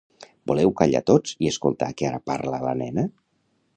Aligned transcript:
Voleu 0.51 0.71
callar 0.79 1.01
tots 1.11 1.35
i 1.45 1.51
escoltar 1.51 1.91
que 2.01 2.09
ara 2.11 2.23
parla 2.33 2.63
la 2.65 2.73
nena 2.81 3.05